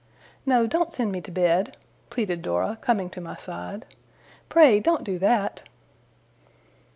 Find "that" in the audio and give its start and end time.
5.19-5.61